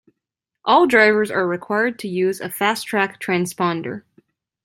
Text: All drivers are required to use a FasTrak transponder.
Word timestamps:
All 0.65 0.87
drivers 0.87 1.29
are 1.29 1.45
required 1.45 1.99
to 1.99 2.07
use 2.07 2.41
a 2.41 2.49
FasTrak 2.49 3.21
transponder. 3.21 4.01